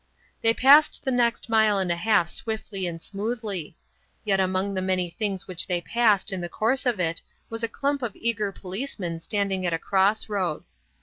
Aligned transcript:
They 0.41 0.55
passed 0.55 1.05
the 1.05 1.11
next 1.11 1.47
mile 1.47 1.77
and 1.77 1.91
a 1.91 1.95
half 1.95 2.27
swiftly 2.31 2.87
and 2.87 2.99
smoothly; 2.99 3.77
yet 4.25 4.39
among 4.39 4.73
the 4.73 4.81
many 4.81 5.11
things 5.11 5.47
which 5.47 5.67
they 5.67 5.79
passed 5.79 6.33
in 6.33 6.41
the 6.41 6.49
course 6.49 6.87
of 6.87 6.99
it 6.99 7.21
was 7.51 7.61
a 7.61 7.67
clump 7.67 8.01
of 8.01 8.15
eager 8.15 8.51
policemen 8.51 9.19
standing 9.19 9.63
at 9.63 9.73
a 9.75 9.77
cross 9.77 10.27
road. 10.27 10.63